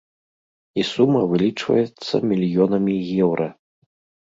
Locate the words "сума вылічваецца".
0.91-2.23